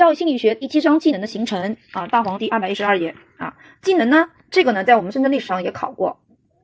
[0.00, 6.18] 教育心理学第七章技能的形成啊，大黄第二百一十二页啊，技能呢，这个呢，在我们深圳历史上也考过，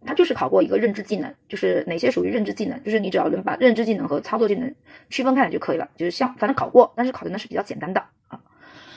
[0.06, 4.74] 它就是考过一个认知技能，就是哪些属于认知技能，就是你只要能把认知技能和操作技能
[5.10, 8.40] 区分开来就可以了，就是像反正考过，但是考的呢是比较简单的啊。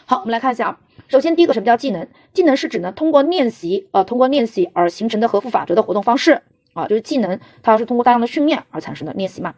[0.05, 0.79] 好，我们来看一下啊，
[1.09, 2.07] 首先第一个什么叫技能？
[2.31, 9.55] 技能是指呢通过练习啊，通过练习而形成的合乎法则的活动方式啊，就是技能，它是通过大量的训练而产生的练习嘛。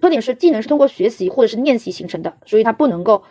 [0.00, 3.22] 特点是技能是通过学习或者是练习形成的，所以它不能够。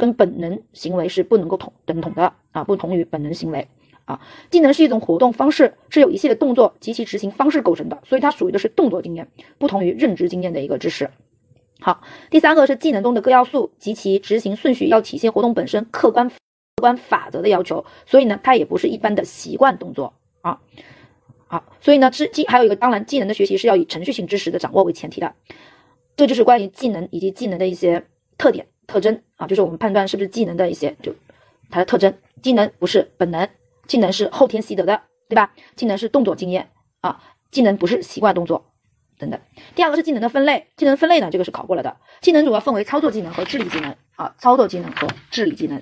[0.00, 3.68] 跟本能行为是不能够同等同的啊，不同于本能行为
[4.06, 4.20] 啊。
[4.50, 9.28] 技能是一种活动方式，是由一系列动作及其执行方式构成的，所以它属于的是动作经验，
[9.58, 11.10] 不同于认知经验的一个知识。
[11.80, 16.36] 好，第三个是技能中的各要素及其执行顺序要体现活动本身客观客
[16.80, 20.60] 观法则的要求，所以呢，它也不是一般的习惯动作啊。
[21.46, 25.34] 好，所以呢，知技还有一个，当然技能的学习是要以程序性知识的掌握为前提的。
[26.16, 28.04] 这就是关于技能以及技能的一些
[28.40, 28.66] 特点。
[28.86, 31.14] 特征啊，就是我们判断是不是技能的一些，就
[31.70, 32.12] 它的特征。
[32.42, 33.48] 技能不是本能，
[33.86, 35.52] 技能是后天习得的，对吧？
[35.76, 36.70] 技能是动作经验
[37.00, 38.72] 啊，技能不是习惯动作
[39.16, 39.38] 等等。
[39.76, 41.98] 第二个是技能的分类，技能分类呢，这个是考过了的。
[42.20, 45.80] 技能主要分为操作技能和智力技能啊，操作技能和智力技能。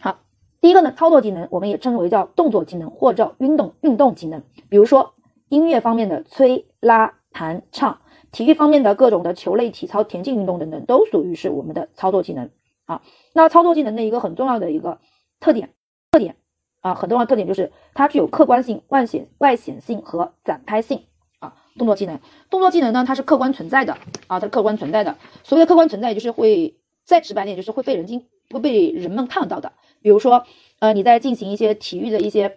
[0.00, 0.20] 好，
[0.62, 5.14] 第一个呢，操作技能我们也称为叫动作技能或者叫运动运动技能，比如说
[5.50, 8.00] 音乐方面的吹、拉、弹、唱。
[8.38, 12.50] 体育方面的各种的球类体操、田径运动等等，都属于是我们的操作技能
[12.84, 13.02] 啊。
[13.32, 15.00] 那操作技能的一个很重要的一个
[15.40, 15.70] 特点，
[16.12, 16.36] 特点
[16.80, 21.02] 啊，很重要的特点就是它具有客观性、外显外显性和展开性
[21.40, 21.56] 啊。
[21.76, 23.94] 动作技能，动作技能呢，它是客观存在的
[24.28, 25.16] 啊，它是客观存在的。
[25.42, 29.72] 所谓的客观存在，就是会再直白点，就是会被人经会被人们看到的。
[30.00, 30.44] 比如说，
[30.78, 32.56] 呃，你在进行一些体育的一些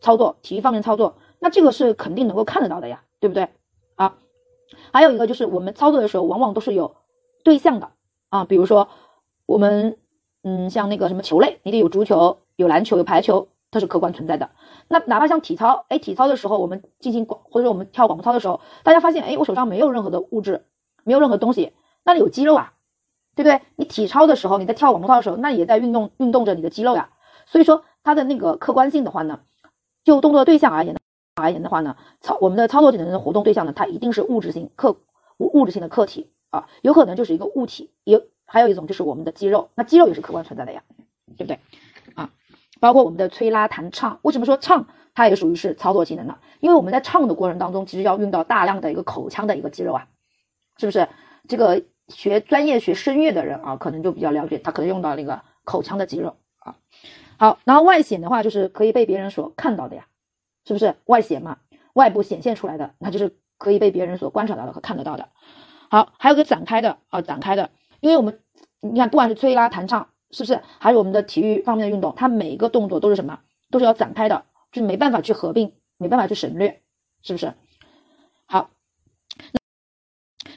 [0.00, 3.48] 操作，体育方面操作，那这个是肯定能够看得到的呀，对不对？
[4.92, 6.96] 还有一个就是我们操作的时候，往往都是有
[7.44, 7.90] 对象的
[8.28, 8.88] 啊，比如说
[9.46, 9.98] 我们
[10.42, 14.50] 嗯，像那个什么球类，你得有足球、有篮球、有排球，它是客观存在的。
[14.88, 20.64] 那哪怕像体操，哎，体操的时候我们进行广或者说我们跳广播操的时候，大家发现哎，我手上没有任何的物质，
[21.04, 21.72] 没有任何东西，
[22.04, 22.72] 那里有肌肉啊，
[23.36, 23.62] 对不对？
[23.76, 27.10] 你体操的时候，你在跳广播操的时候，那也在运动运动着你的肌肉呀。
[27.46, 29.40] 所以说它的那个客观性的话呢，
[30.04, 31.00] 就动作对象而言呢。
[31.34, 34.96] 而言的话呢，操我们的操作技能的活动对象呢，它一定是物质性客
[35.38, 40.82] 物质性的客体啊，有可能就是一个物体，有还有一种就是我们的肌肉，那肌肉也是客观存在的呀，
[41.36, 41.58] 对不对
[42.14, 42.30] 啊？
[42.80, 46.38] 包括我们的吹拉弹唱，为什么说唱它也属于是操作技能呢？
[46.60, 50.08] 因为我们在唱的过程当中，其实要用到大量的一个口腔的一个肌肉啊，
[50.76, 51.08] 是不是？
[51.48, 56.76] 这个学专业学声乐的人啊，可能就比较了解，他可能用到那个口腔的肌肉啊。
[57.36, 60.06] 好，然后外显的话，就是可以被别人所看到的呀。
[60.64, 61.58] 是不是外显嘛？
[61.92, 65.28] 外部显现出来的，那就是可以被别人所观察到的和看得到的。
[65.90, 68.40] 好，还有个展开的啊，展开的，因为我们
[68.80, 70.60] 你看，不管是吹拉弹唱，是不是？
[70.78, 73.40] 还有我们的体育方面的运动，它每一个动作都是什么？
[73.70, 76.80] 都是要展开的，就没办法去合并，没办法去省略，
[77.22, 77.52] 是不是？
[78.46, 78.70] 好，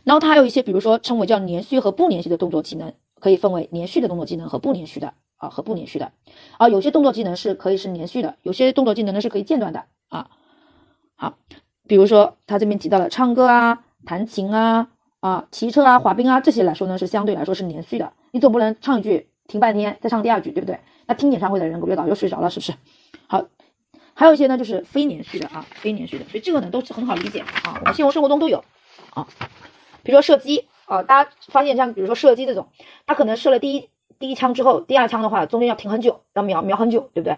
[0.06, 6.14] 然后它还有一些，比如说称为叫连续和不连续的动作技能，可以分为连续的动作技能和不连续的啊，和不连续的
[6.58, 6.70] 啊。
[6.70, 9.86] 有些动作技能是可以是连续的，有些动作技能呢是可以间断的。
[10.16, 10.30] 啊，
[11.16, 11.38] 好，
[11.88, 14.88] 比如说他这边提到了唱歌啊、弹琴啊、
[15.20, 18.14] 啊骑车啊、滑冰啊这些来说呢，是相对来说是连续的。
[18.32, 20.80] 你总不能唱一句停半天再唱第二句，对不对？
[21.06, 22.74] 那听演唱会的人，我觉得早就睡着了，是不是？
[23.28, 23.44] 好，
[24.14, 28.64] 还有一些呢，就是非连续的啊，非连续的，所以这个呢都是很好理解啊，我们现实生活中都有
[29.14, 29.28] 啊。
[30.04, 32.68] 比如说射击啊，大家发现像比如说射击这种，
[33.06, 37.38] 他可能射了第一第一枪之后，第二枪的话中间要停很久，要瞄瞄很久，对不对？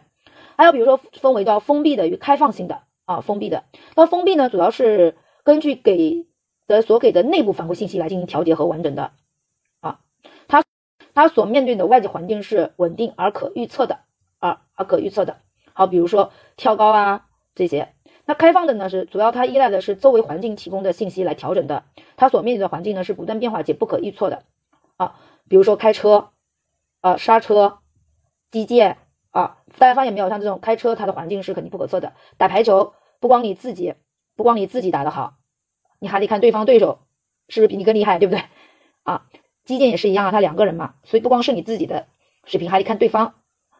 [0.57, 3.63] 还有比如说分为叫封闭的与开放性的啊，封闭的。
[3.95, 6.25] 那封闭呢，主要是根据给
[6.65, 9.11] 的所给的内部反馈信息来进行调节和完整的
[9.79, 9.99] 啊。
[10.47, 10.63] 它
[11.13, 13.99] 它所面对的外界环境是稳定而可预测的
[14.39, 15.37] 啊，而可预测的。
[15.73, 17.93] 好，比如说跳高啊这些。
[18.25, 21.83] 那开放的呢是主要它依赖的是周围环境提供的信息来调整的，
[22.15, 24.43] 它所面对的环境呢是不断变化且不可预测的
[24.97, 25.15] 啊。
[25.47, 26.31] 比如说开车
[26.99, 27.77] 啊，刹车，
[28.49, 28.95] 机械。
[29.31, 30.29] 啊，大家发现没有？
[30.29, 32.13] 像这种开车，它的环境是肯定不可测的。
[32.37, 33.95] 打排球，不光你自己，
[34.35, 35.35] 不光你自己打得好，
[35.99, 36.99] 你还得看对方对手
[37.49, 38.43] 是不是比你更厉害，对不对？
[39.03, 39.25] 啊，
[39.65, 42.07] 击剑也是一样啊，他两个人嘛，所以不光是你自己的
[42.45, 43.35] 水平，还得看对方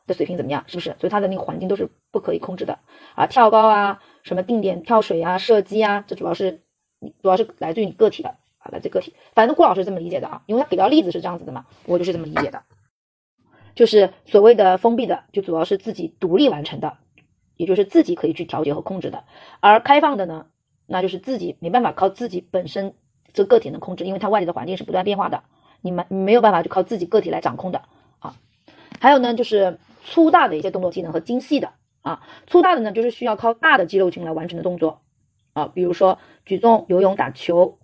[0.05, 0.95] 的水平怎么样，是不是？
[0.99, 2.79] 所以他的那个环境都是不可以控制的
[3.15, 3.25] 啊。
[3.27, 6.61] 跳高啊，什么定点跳水啊，射击啊，这主要是
[6.99, 8.29] 你主要是来自于你个体的
[8.59, 9.13] 啊，来自个体。
[9.33, 12.63] 反正顾老师这么理解的啊，因为他给到例子是这样子的嘛，我就是这么理解的。
[13.77, 16.97] 就是所谓的封闭的，就主要是自己独立完成的，
[17.57, 19.19] 也就是自己可以去调节和控制的；
[19.59, 20.47] 而开放的呢，
[20.88, 22.95] 那就是自己没办法靠自己本身
[23.33, 25.44] 这个体能控制，因为它外界的环境是不断变化的。
[25.81, 27.83] 你你们没有办法就靠自己个体来掌控的
[28.19, 28.35] 啊。
[29.00, 31.71] 还有呢，就是粗大的一些动作技能和精细的
[32.01, 35.01] 啊，粗大的呢就是需要靠大的肌肉群来完成的动作
[35.53, 37.77] 啊，比如说举重、游泳、打球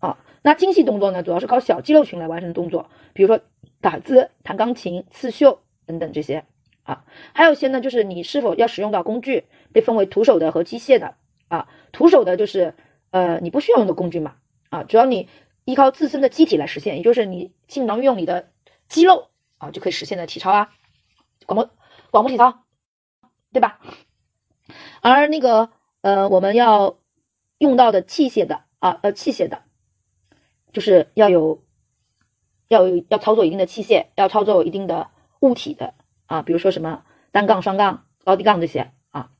[0.00, 0.18] 啊。
[0.42, 3.40] 那精细动作呢，主要是靠小肌肉群来完成的动作，比如说
[3.80, 6.44] 打字、弹钢琴、刺绣等等这些
[6.82, 7.04] 啊。
[7.34, 11.14] 还有一些呢，就是你是否要使用到工具，被分为徒手的和机械的
[11.48, 11.68] 啊。
[11.92, 12.74] 徒手的就是
[13.10, 14.36] 呃你不需要用的工具嘛
[14.70, 15.28] 啊，只要你。
[15.66, 18.50] 依靠自身的机体来实现，也就是你尽能运用你的
[18.88, 19.28] 肌肉
[19.58, 20.70] 啊，就可以实现的体操啊，
[21.46, 21.70] 广播
[22.10, 22.64] 广播体操，
[23.52, 23.78] 对吧？
[25.00, 26.98] 而那个呃，我们要
[27.58, 29.62] 用到的器械的啊呃器械的，
[30.72, 31.62] 就是要有
[32.70, 35.08] 要有要操作一定的器械，要操作一定的
[35.40, 35.92] 物体的
[36.26, 37.02] 啊，比如说什么
[37.32, 39.30] 单杠、双杠、高低杠这些啊。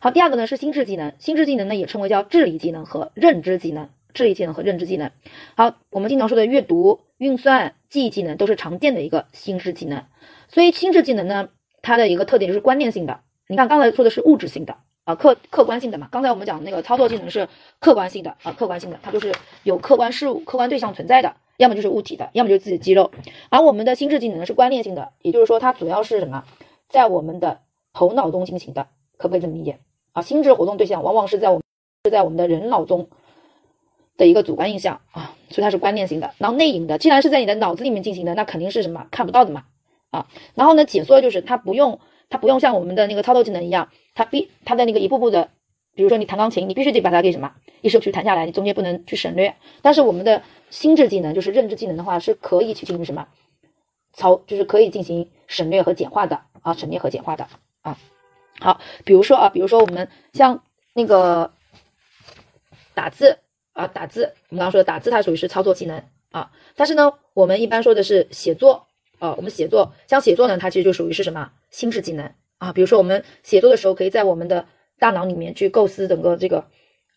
[0.00, 3.90] 好，第二个呢是心智技能，心智技能呢也称为叫智力技能和认知技能。
[4.14, 5.12] 智力技能和认知技能，
[5.54, 10.06] 好，我们经常说的阅读、运算、记忆技能都是常见的一个心智技能。
[10.48, 11.50] 所以心智技能呢，
[11.82, 13.20] 它的一个特点就是观念性的。
[13.46, 16.06] 你看刚才说的是物质性的啊，客客观性的嘛。
[16.12, 17.48] 刚才我们讲那个操作技能是
[17.80, 23.10] 客观性的啊，客观性的，它就是有客观事物、客观对象存在的，要么就是物体的，要么就是自己的肌肉。
[23.48, 26.44] 而我们的心智技能是观念性的，也就是说它主要是什么，
[26.90, 27.60] 在我们的
[27.94, 29.78] 头脑中进行的，可不可以这么理解
[30.12, 30.20] 啊？
[30.20, 31.62] 心智活动对象往往是在我们
[32.04, 33.08] 是在我们的人脑中。
[34.18, 36.34] 的一个主观印象啊，所以它是观念性的。
[36.38, 39.62] 然后内隐的，既然是在你的脑子里面进行的，那肯定是什么看不到的嘛
[40.10, 40.26] 啊。
[40.56, 45.50] 然后呢，解说就是它不用，它不用像我们的那个操作技能一样，它必它的那个一步步的，
[45.94, 49.54] 比如说你弹钢琴，你必须得把它给什么一首曲弹下来，你中间不能去省略。
[49.82, 53.28] 但是我们的心智技能就是认知技能的话，是可以去进行什么
[54.12, 57.46] 操，就是可以进行省略和简化的啊，省略和简化的
[57.82, 57.98] 啊。
[58.60, 60.62] 好，比如说啊，比如说我们像
[60.94, 61.52] 那个
[62.94, 63.38] 打字。
[63.74, 66.02] 啊，打字，我们刚刚说的打字，它属于是操作技能
[66.32, 66.50] 啊。
[66.74, 68.87] 但是呢，我们一般说的是写作
[69.18, 69.34] 啊。
[69.36, 72.72] 我们写作，像写作呢，它其实就属于是什么心智技能啊。
[72.72, 74.66] 比如说，我们写作的时候，可以在我们的
[74.98, 76.66] 大脑里面去构思整个这个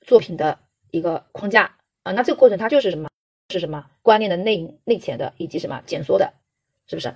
[0.02, 0.60] 作品的
[0.92, 2.12] 一个框架啊。
[2.12, 3.10] 那这个过程它就是什么？
[3.50, 6.32] 是什么观念的内、内潜的，以及什么减缩的，
[6.88, 7.14] 是不是？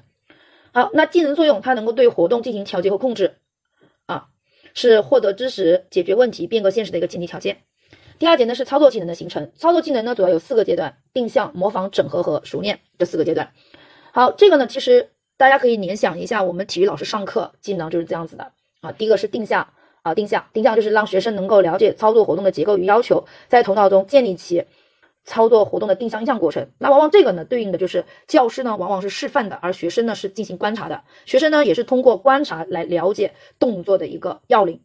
[0.73, 3.37] 好，那技能作用，它能够对活动进行调节和控制
[4.05, 4.27] 啊，
[4.73, 7.59] 是获得知识、解决问题、变革现实的一个前提条件。
[8.19, 13.53] 第二节呢是操作技能的形成，操作技能呢主要有四个阶段：定向、模仿、整合和熟练这四个阶段。
[14.15, 18.93] 好，这个呢其实大家可以联想一下，我们体育老师上课技能就是这样子的啊。
[18.93, 19.67] 第一个是定向
[20.03, 24.63] 啊，定向，定向就是让学生能够了解操作活动的结构与要求，在头脑中建立起
[25.25, 26.69] 操作活动的定向印象过程。
[26.77, 31.03] 那往往这个呢对应的就是教师呢往往是示范的，而学生呢是进行观察的。
[31.25, 34.79] 学生呢也是通过观察来了解动作的一个要领，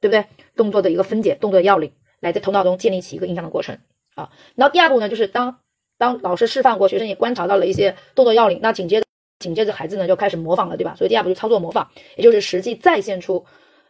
[0.00, 0.24] 对不对？
[0.56, 1.92] 动作的一个分解，动作的要领。
[2.20, 3.76] 来在头脑中建立起一个印象的过程
[4.14, 5.58] 啊，然后第二步呢，就是当
[5.98, 9.06] 当老师示范过，学生也观察到了一些动作要领，那紧接着
[9.38, 10.94] 紧接着孩子呢就开始模仿了，对吧？
[10.96, 13.44] 所以第二步就操作模仿，也就是实际再现出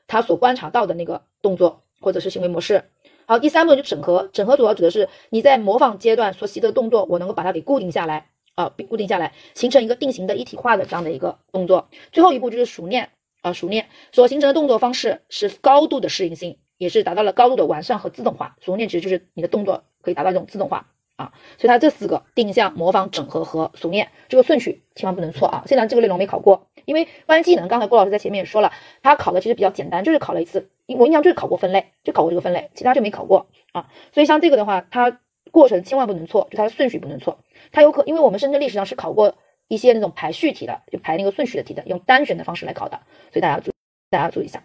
[0.06, 2.84] 他所观察到的那个动作或者是行为模式。
[3.26, 11.88] 好，第三步就整合，整合主要指的是你在模仿阶段所习得动作，我能够把它给固定下来啊，固定下来，形成一个定型的一体化的这样的一个动作。
[12.12, 13.10] 最后一步就是熟练
[13.42, 16.58] 啊，熟练所形成的动作方式是高度的适应性。
[16.76, 25.62] 也是达到了高度的完善和自动化，熟练其实就是你的动作可以达到这种自动化啊，所以它这四个定向、模仿、整合和熟练这个顺序千万不能错啊。
[25.66, 33.88] 现在这个内容没考过，因为关于技能，刚才郭老师在前面也说了，他考的其实比较简单，就是考了一次，我印象就是考过分类，就考过这个分类，其他就没考过啊。
[34.12, 35.20] 所以像这个的话，它
[35.52, 37.38] 过程千万不能错，就它的顺序不能错。
[37.70, 39.36] 它有可，因为我们深圳历史上是考过
[39.68, 43.70] 一些那种排序题的，就排那个顺序的题的，用单选的方式来考的，所以大家注
[44.10, 44.64] 大家注意一下。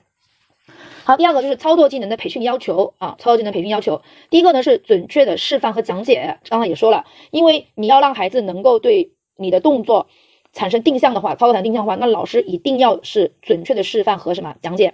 [1.09, 10.05] 好，第二个就是操作技能的培训要求啊，操作技能培训要求，第一个呢是准确的示范和讲解，刚刚也说了，因为你要让孩子能够对你的动作
[10.53, 14.93] 产生定向的话，操作产定向的话，那老师一定要是准确的示范和什么讲解。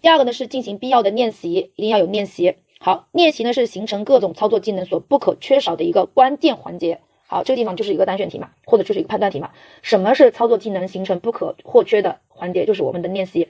[0.00, 2.56] 第二个呢是进行必要的练习，一定要有练习。
[2.80, 6.98] 好，练习呢是形成各种操作技能所不可缺少的一个关键环节。
[7.28, 9.52] 好，这个地方就是一个单选题嘛，或者就是一个判断题嘛。
[9.80, 12.66] 什么是操作技能形成不可或缺的环节？
[12.66, 13.46] 就是我们的练习。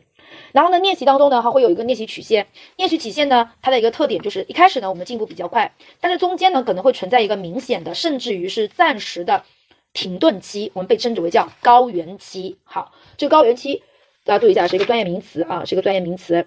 [0.53, 2.47] 然后呢，练习当中呢，它会有一个练习曲线。
[2.77, 9.45] 练习曲线呢，它的一个特点就是一开始呢，我们进步比较快，但是中间呢，可能会存在一个明显的，甚至于是暂时的
[9.93, 12.59] 停顿期，我们被称之为叫高原期。
[12.65, 13.83] 好，这个高原期
[14.25, 16.47] 大家注意一下，是一个专业名词啊，是一个专业名词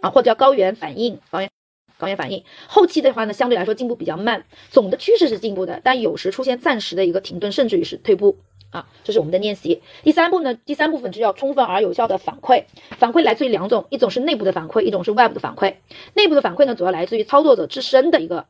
[0.00, 1.50] 啊，或者叫高原反应，高原
[1.98, 2.44] 高原反应。
[2.66, 8.38] 后期的话呢，相对来说进步比较慢，总的趋势是进步的，但有时出现暂时的一个停顿，甚至于是退步。
[8.70, 9.82] 啊，这是我们的练习。
[10.02, 12.64] 第三步呢，第三部分就要充分而有效的反馈。
[12.98, 15.76] 反馈来自于两种，一种是内部的反馈，一种是外部的反馈。
[16.14, 18.46] 内部的反馈呢，主要来自于操作者自身的一个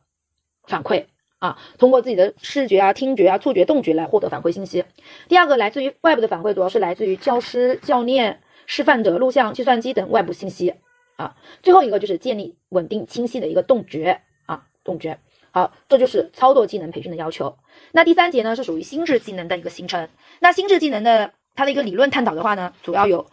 [0.65, 1.07] 反馈
[1.39, 4.85] 啊，通过自己的视觉啊、听觉啊、触觉、动觉来获得反馈信息。
[5.29, 10.75] 第二个来自于外部的反馈，主要是来自于教师、教练、示范者、录像、计算机等外部信息
[11.17, 11.35] 啊。
[11.63, 15.19] 最后一个就是建立稳定清晰的一个动觉啊，动觉。
[15.53, 17.57] 好，这就是操作技能培训的要求。
[17.93, 20.09] 那第三节呢是属于心智技能的一个形成。
[20.39, 23.27] 那心智技能的它的一个理论探讨的话呢，主要有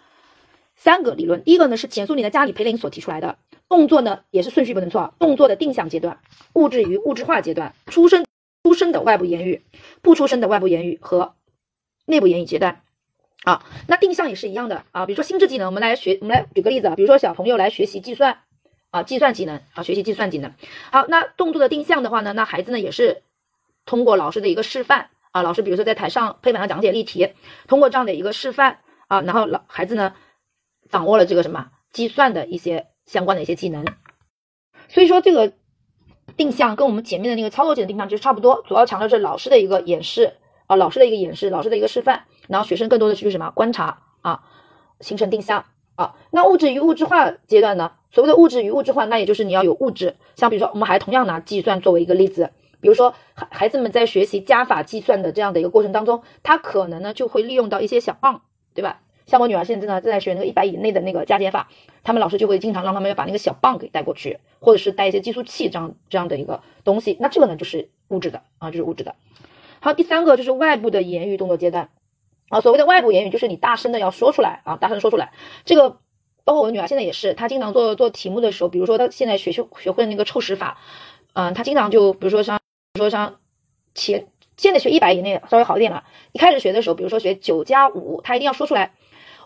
[0.75, 1.43] 三个理论。
[1.43, 3.37] 第一个呢是前苏联的加里培林所提出来的。
[3.69, 6.19] 动作呢也是顺序不能错，动作的定向阶段、
[6.53, 8.25] 物质与物质化阶段、出生
[8.63, 9.61] 出生的外部言语、
[10.01, 11.35] 不出生的外部言语和
[12.05, 12.81] 内部言语阶段。
[13.43, 15.05] 啊，那定向也是一样的啊。
[15.05, 16.95] 比如说心智技能，我们来学，我们来举个例子啊。
[16.95, 18.39] 比如说小朋友来学习计算
[18.97, 20.53] 啊，计算技能啊，学习计算技能。
[20.91, 23.23] 好，那动作的定向的话呢，那孩子呢也是
[23.85, 27.29] 通过老师的一个示范啊，老师比如说在台上黑板上讲解例题，
[27.67, 30.13] 通过这样的一个示范啊，然后老孩子呢
[30.89, 32.87] 掌握了这个什么计算的一些。
[33.07, 33.85] 相关的一些技能，
[34.89, 35.53] 所以说这个
[36.35, 40.33] 定向跟我们前面的那个操作技能定向其实差不多，主要强调是老师的一个演示
[40.65, 44.43] 啊，老师的一个演示，老师的一个示范，然后学生更多的去什么观察啊，
[44.99, 45.63] 形成定向
[45.95, 46.15] 啊。
[46.31, 47.93] 那物质与物质化阶段呢？
[48.11, 58.41] 所谓的物质与物质化，那也就是你要有物质，像比如说我们还同样拿计算作为一个例子，比如说孩孩子们在学习加法计算的这样的一个过程当中，他可能呢就会利用到一些小棒，
[58.73, 59.01] 对吧？
[59.25, 61.67] 像我女儿现在正在正在学那个一百以内的那个加减法，
[62.01, 67.17] 他们老师就会经常让他们要把那个小棒给带过去，或者是带一些计数器这样这样的一个东西。
[67.19, 69.15] 那这个呢就是物质的啊，就是物质的。
[69.81, 71.89] 好，第三个就是外部的言语动作阶段
[72.47, 72.61] 啊。
[72.61, 75.33] 所谓的外部言语就是你大声的要说出来啊，大声说出来。
[75.65, 75.97] 这个
[76.47, 80.77] 包括我女儿现在也是，她经常做做题目的时候，比如说她现在学学学会那个凑十法，
[81.33, 82.57] 嗯，她经常就比如说像
[82.93, 83.35] 比如说像
[83.93, 88.93] 前现在学一百以内稍微好一点了，一开始学的时候，比如说学九加五，她一定要说出来。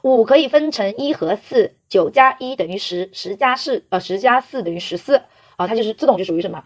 [0.03, 5.23] 五可以分成一和四，九加一等于十，十加四呃十加四等于十四
[5.57, 6.65] 啊，它就是自动就属于什么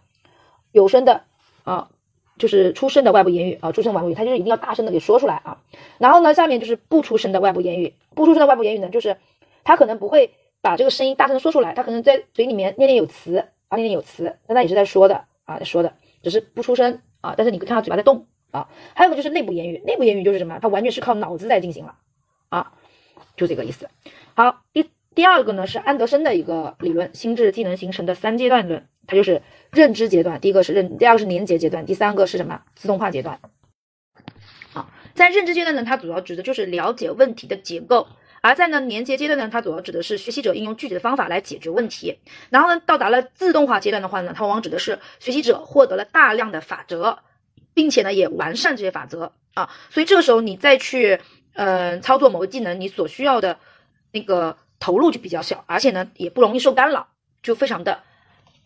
[0.73, 1.23] 有声的
[1.63, 1.89] 啊，
[2.37, 5.57] 就是出声的外部言语啊，出声外部语，它就是一定要大声的给说出来啊。
[5.97, 9.17] 然后呢，下面就是不出声的外部言语，不出声的外部言语呢，就是
[9.65, 15.93] 他可能不会把这个声音大声的说出来，他可能在嘴里面念念有词啊，念念有词，但他也是在说的啊，在说的，
[16.23, 18.69] 只是不出声啊，但是你可以看到嘴巴在动啊。
[18.93, 20.59] 还有个就是内部言语，内部言语就是什么？
[20.61, 21.97] 它完全是靠脑子在进行了
[22.47, 22.71] 啊。
[23.35, 23.89] 就这个意思。
[24.33, 29.41] 好，第第二个呢是安德森的一个理论，心智技能形成的三阶段论，它就是
[29.71, 32.61] 认知阶段，第一个是认，第二个是连接阶段，第三个是什么？
[32.75, 33.39] 自动化阶段。
[34.71, 38.07] 好，在认知阶段呢，它主要指的就是了解问题的结构；
[38.47, 42.19] 而在呢连接阶段呢，它主要指的是学习者应用具体的方法来解决问题。
[42.49, 47.19] 然后呢，到达了自动化阶段的话呢，它往往指的是学习者获得了大量的法则，
[47.73, 49.69] 并且呢也完善这些法则啊。
[49.89, 51.19] 所以这个时候你再去。
[51.57, 53.57] 嗯，操作某个技能，你所需要的
[54.11, 57.07] 那个投入就比较小，而且呢，也不容易受干扰，
[57.41, 57.97] 就非常的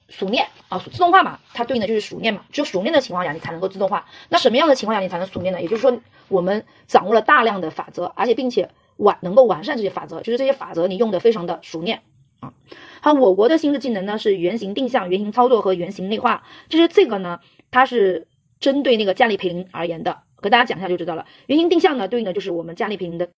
[0.07, 0.79] 熟练啊。
[0.79, 2.41] 自动化嘛，它对应的就是熟练嘛。
[2.51, 4.07] 只有熟练的情况下，你才能够自动化。
[4.29, 5.61] 那什么样的情况下你才能熟练呢？
[5.61, 12.01] 也就是说，我们掌握了大量的法则，而且并且完能够完善这些法则，就是这些法则你用的非常的熟练
[12.41, 12.53] 啊。
[13.01, 17.39] 好，我国的心智技能呢是原型定向、原型操作和原型内化，就是这个呢，
[17.71, 18.27] 它是
[18.59, 20.19] 针对那个加里培林而言的。
[20.41, 21.25] 跟大家讲一下就知道了。
[21.47, 23.29] 原型定向呢，对应的就是我们加力平的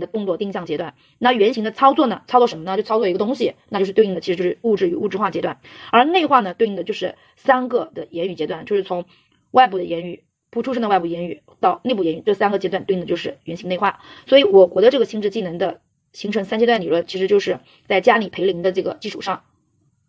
[0.00, 0.94] 的动作定向阶段。
[1.18, 2.76] 那原型的操作呢，操作什么呢？
[2.76, 5.60] 就操作一个东西，那就是对应的其实就是物质与物质化阶段。
[5.92, 9.04] 而内化呢，对应的就是三个的言语阶段，就是从
[9.50, 10.24] 外部的言语、
[10.56, 14.00] 不出声的外部言语到内部言语这三个阶段，对应的就是原型内化。
[14.26, 15.82] 所以我国的这个心智技能的
[16.12, 19.42] 形成三阶段理论，其实就是在加里培林的这个基础上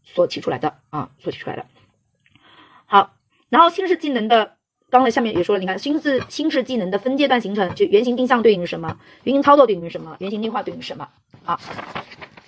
[0.05, 1.65] 所提出来的啊，所提出来的。
[2.85, 3.13] 好，
[3.49, 4.53] 然后心智技能的。
[4.89, 8.97] 刚才下面也说了，你看心智心智技能的分阶段形成，就原型定向对应什么？
[9.25, 10.15] 原型操作对应什么？
[10.19, 11.09] 原型内化对应什么？
[11.43, 11.59] 啊，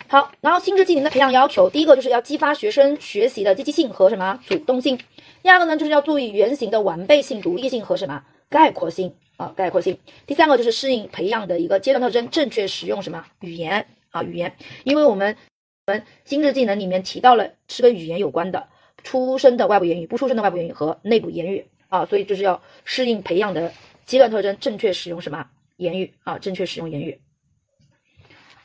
[0.09, 4.99] 好，然后心智技能的培养要求，第一个就是要激发学生学习的积极性和什么主动性，
[5.43, 15.37] 第二个呢就是要注意原型的完备性、独立性和什么概括性啊概括性，第三个就是适应培养的一个阶段特征，正确使用什么语言啊语言，因为我们
[15.85, 18.67] 我们心智技能里面提到了是跟语言有关的，
[19.03, 21.65] 出生的外部言语、不出生的外部言语和内部言语。
[21.89, 23.73] 啊，所以就是要适应培养的
[24.05, 25.47] 阶段特征，正确使用什么
[25.77, 26.37] 言语啊？
[26.37, 27.19] 正确使用言语。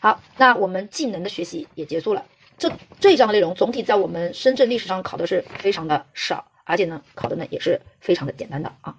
[0.04, 2.22] 好，那我们技能的学习也结束了。
[2.58, 2.70] 这
[3.00, 8.94] 这一章的内容总体在我们深圳历史上考的是非常的少，而且呢，考的呢也是非常的简单的啊。